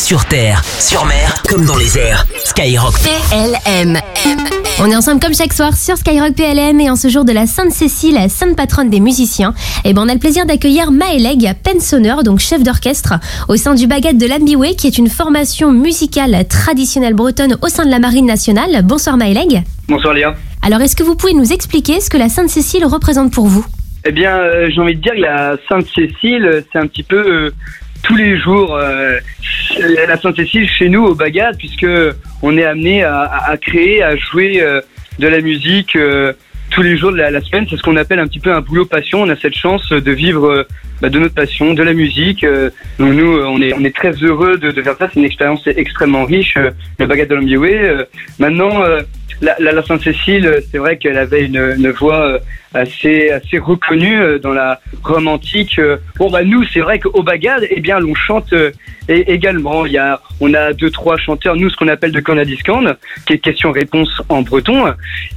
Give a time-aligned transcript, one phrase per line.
[0.00, 2.24] Sur terre, sur mer, comme dans les airs.
[2.44, 2.94] Skyrock.
[3.00, 3.98] PLM.
[4.80, 7.46] On est ensemble comme chaque soir sur Skyrock PLM et en ce jour de la
[7.46, 9.52] Sainte-Cécile, sainte patronne des musiciens,
[9.84, 13.14] et ben on a le plaisir d'accueillir Maëleg, pensonneur, donc chef d'orchestre,
[13.48, 17.84] au sein du Baguette de l'Ambiway, qui est une formation musicale traditionnelle bretonne au sein
[17.84, 18.80] de la Marine nationale.
[18.82, 19.62] Bonsoir Maëleg.
[19.86, 20.34] Bonsoir Léa.
[20.62, 23.66] Alors est-ce que vous pouvez nous expliquer ce que la Sainte-Cécile représente pour vous?
[24.06, 27.50] Eh bien, euh, j'ai envie de dire que la Sainte-Cécile, c'est un petit peu euh,
[28.02, 29.18] tous les jours euh,
[30.06, 31.86] la Sainte-Cécile chez nous au Bagad, puisque
[32.42, 34.80] on est amené à, à- créer, à jouer euh,
[35.18, 36.32] de la musique euh,
[36.70, 37.66] tous les jours de la, la semaine.
[37.68, 39.22] C'est ce qu'on appelle un petit peu un boulot passion.
[39.22, 40.62] On a cette chance de vivre euh,
[41.00, 42.44] bah, de notre passion, de la musique.
[42.44, 45.08] Euh, donc nous, euh, on est, on est très heureux de, de faire ça.
[45.12, 46.56] C'est une expérience extrêmement riche,
[46.98, 47.76] le Bagad de l'Ambiway.
[47.78, 48.04] Euh,
[48.38, 48.82] maintenant,
[49.40, 52.38] la, la, Sainte-Cécile, euh, c'est vrai qu'elle avait une, une voix euh,
[52.74, 55.78] assez assez reconnue euh, dans la Rome antique.
[55.78, 58.70] Euh, Bon bah nous, c'est vrai qu'au Bagad, eh bien, l'on chante euh,
[59.08, 59.86] et également.
[59.86, 62.84] Il y a, on a deux trois chanteurs, nous ce qu'on appelle de Canadiscan,
[63.26, 64.92] qui est question-réponse en breton.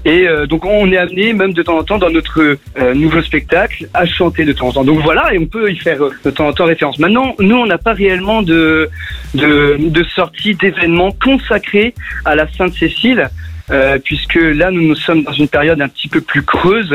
[0.06, 3.22] Et euh, donc on est amené même de temps en temps dans notre euh, nouveau
[3.22, 4.84] spectacle à chanter de temps en temps.
[4.84, 7.00] Donc voilà, et on peut y faire euh, de temps en temps référence.
[7.00, 8.90] Maintenant, nous on n'a pas réellement de
[9.34, 13.30] de, de sortie d'événements consacrés à la Sainte-Cécile.
[13.72, 16.92] Euh, puisque là nous nous sommes dans une période un petit peu plus creuse,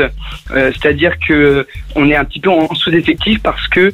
[0.51, 3.91] euh, c'est-à-dire que on est un petit peu en sous-effectif parce que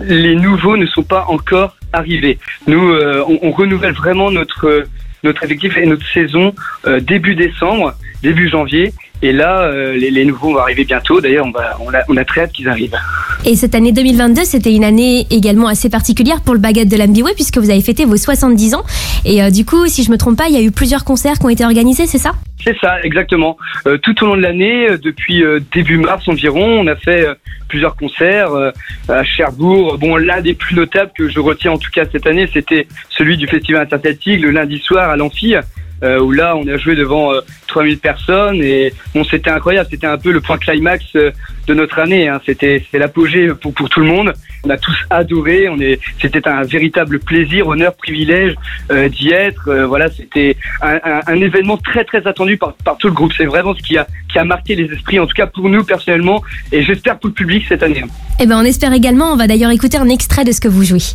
[0.00, 2.38] les nouveaux ne sont pas encore arrivés.
[2.66, 4.84] Nous, euh, on, on renouvelle vraiment notre
[5.24, 6.54] notre effectif et notre saison
[6.86, 8.92] euh, début décembre, début janvier.
[9.22, 11.20] Et là, euh, les, les nouveaux vont arriver bientôt.
[11.20, 12.96] D'ailleurs, on, va, on, a, on a très hâte qu'ils arrivent.
[13.44, 17.34] Et cette année 2022, c'était une année également assez particulière pour le Baguette de l'Ambiway,
[17.34, 18.84] puisque vous avez fêté vos 70 ans.
[19.24, 21.38] Et euh, du coup, si je me trompe pas, il y a eu plusieurs concerts
[21.38, 22.32] qui ont été organisés, c'est ça?
[22.64, 23.56] C'est ça, exactement.
[23.86, 27.26] Euh, tout au long de l'année, euh, depuis euh, début mars environ, on a fait
[27.26, 27.34] euh,
[27.68, 28.70] plusieurs concerts euh,
[29.08, 29.96] à Cherbourg.
[29.98, 33.36] Bon, l'un des plus notables que je retiens en tout cas cette année, c'était celui
[33.36, 35.54] du Festival Interceltique le lundi soir à l'Amphi.
[36.02, 39.88] Euh, où là, on a joué devant euh, 3000 personnes et bon, c'était incroyable.
[39.90, 41.30] C'était un peu le point climax euh,
[41.66, 42.28] de notre année.
[42.28, 42.40] Hein.
[42.44, 44.32] C'était, l'apogée pour, pour tout le monde.
[44.64, 45.68] On a tous adoré.
[45.68, 48.54] On est, c'était un véritable plaisir, honneur, privilège
[48.90, 49.68] euh, d'y être.
[49.68, 53.32] Euh, voilà, c'était un événement très très attendu par, par tout le groupe.
[53.36, 55.84] C'est vraiment ce qui a, qui a marqué les esprits, en tout cas pour nous
[55.84, 56.42] personnellement,
[56.72, 58.04] et j'espère pour le public cette année.
[58.40, 59.32] Eh ben, on espère également.
[59.32, 61.14] On va d'ailleurs écouter un extrait de ce que vous jouez.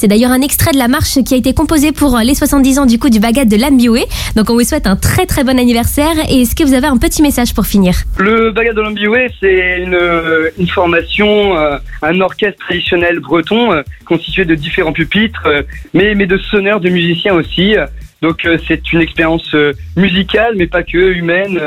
[0.00, 2.78] C'est d'ailleurs un extrait de la marche qui a été composée pour euh, les 70
[2.78, 4.06] ans du coup du Baguette de l'Ambiway.
[4.34, 6.14] Donc on vous souhaite un très très bon anniversaire.
[6.30, 7.96] Et est-ce que vous avez un petit message pour finir?
[8.16, 9.82] Le Bagad de l'Ambiway, c'est
[10.56, 15.46] une, formation, euh, un orchestre traditionnel breton euh, constitué de différents pupitres,
[15.92, 17.74] mais, mais de sonneurs, de musiciens aussi.
[18.22, 19.54] Donc c'est une expérience
[19.96, 21.60] musicale, mais pas que humaine.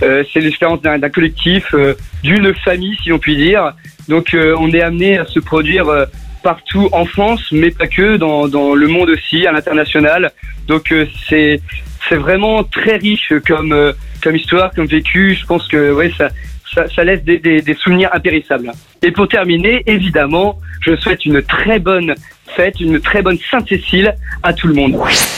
[0.00, 1.74] C'est l'expérience d'un collectif,
[2.22, 3.72] d'une famille, si on peut dire.
[4.08, 6.06] Donc on est amené à se produire
[6.42, 10.32] partout en France, mais pas que, dans, dans le monde aussi, à l'international.
[10.66, 11.60] Donc euh, c'est
[12.08, 13.92] c'est vraiment très riche comme euh,
[14.22, 15.36] comme histoire, comme vécu.
[15.40, 16.28] Je pense que ouais ça
[16.74, 18.72] ça, ça laisse des, des, des souvenirs impérissables.
[19.02, 22.14] Et pour terminer, évidemment, je souhaite une très bonne
[22.56, 24.94] fête, une très bonne Sainte-Cécile à tout le monde.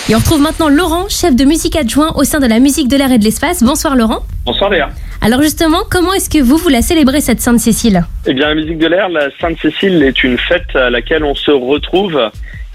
[0.09, 2.97] Et on retrouve maintenant Laurent, chef de musique adjoint au sein de la musique de
[2.97, 3.63] l'air et de l'espace.
[3.63, 4.21] Bonsoir Laurent.
[4.45, 4.91] Bonsoir Léa.
[5.25, 8.05] Alors justement, comment est-ce que vous, vous la célébrez cette Sainte-Cécile?
[8.27, 11.51] Eh bien, la musique de l'air, la Sainte-Cécile est une fête à laquelle on se
[11.51, 12.31] retrouve.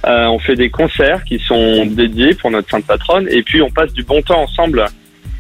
[0.08, 3.70] Euh, on fait des concerts qui sont dédiés pour notre sainte patronne et puis on
[3.70, 4.84] passe du bon temps ensemble.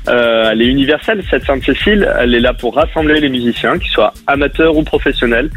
[0.07, 2.07] Euh, elle est universelle, cette Sainte-Cécile.
[2.19, 5.49] Elle est là pour rassembler les musiciens, qu'ils soient amateurs ou professionnels,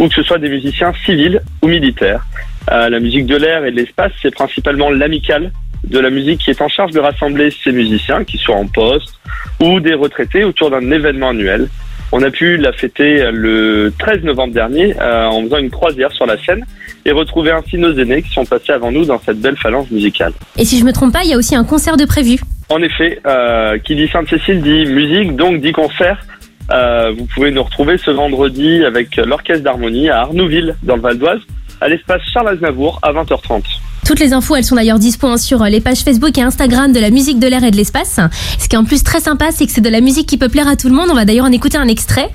[0.00, 2.26] ou que ce soit des musiciens civils ou militaires.
[2.72, 5.52] Euh, la musique de l'air et de l'espace, c'est principalement l'amicale
[5.86, 9.14] de la musique qui est en charge de rassembler ces musiciens, qu'ils soient en poste
[9.60, 11.68] ou des retraités, autour d'un événement annuel.
[12.12, 16.26] On a pu la fêter le 13 novembre dernier euh, en faisant une croisière sur
[16.26, 16.64] la scène
[17.04, 20.32] et retrouver ainsi nos aînés qui sont passés avant nous dans cette belle phalange musicale.
[20.56, 22.38] Et si je me trompe pas, il y a aussi un concert de prévu.
[22.68, 26.24] En effet, euh, qui dit Sainte-Cécile dit musique, donc dit concert.
[26.72, 31.18] Euh, vous pouvez nous retrouver ce vendredi avec l'Orchestre d'Harmonie à Arnouville, dans le Val
[31.18, 31.40] d'Oise,
[31.80, 33.62] à l'espace Charles Aznavour à 20h30.
[34.04, 37.00] Toutes les infos, elles sont d'ailleurs dispo hein, sur les pages Facebook et Instagram de
[37.00, 38.20] la musique de l'air et de l'espace.
[38.58, 40.48] Ce qui est en plus très sympa, c'est que c'est de la musique qui peut
[40.48, 41.08] plaire à tout le monde.
[41.10, 42.30] On va d'ailleurs en écouter un extrait.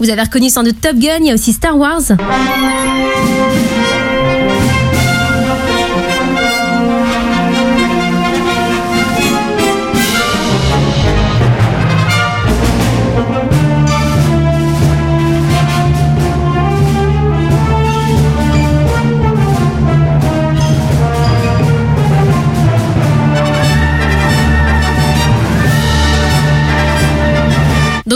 [0.00, 2.02] Vous avez reconnu sans doute Top Gun, il y a aussi Star Wars.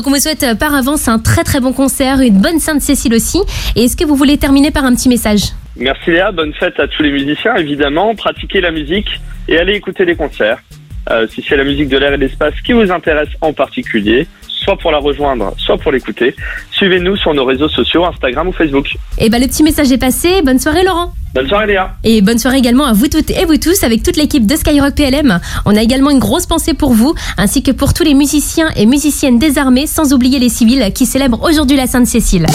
[0.02, 3.14] Donc on vous souhaite euh, par avance un très très bon concert, une bonne Sainte-Cécile
[3.14, 3.38] aussi.
[3.76, 5.52] Et est-ce que vous voulez terminer par un petit message?
[5.76, 8.12] Merci Léa, bonne fête à tous les musiciens évidemment.
[8.16, 10.58] Pratiquez la musique et allez écouter des concerts.
[11.08, 14.26] Euh, si c'est la musique de l'air et de l'espace qui vous intéresse en particulier,
[14.62, 16.34] soit pour la rejoindre, soit pour l'écouter,
[16.70, 18.96] suivez-nous sur nos réseaux sociaux, Instagram ou Facebook.
[19.18, 20.42] Et bah le petit message est passé.
[20.42, 21.12] Bonne soirée Laurent.
[21.34, 21.94] Bonne soirée Léa.
[22.04, 24.94] Et bonne soirée également à vous toutes et vous tous avec toute l'équipe de Skyrock
[24.94, 25.40] PLM.
[25.64, 28.86] On a également une grosse pensée pour vous, ainsi que pour tous les musiciens et
[28.86, 32.46] musiciennes désarmés, sans oublier les civils qui célèbrent aujourd'hui la Sainte-Cécile.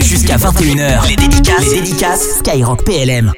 [0.00, 3.32] Jusqu'à 21h, les dédicaces, les dédicaces Skyrock PLM.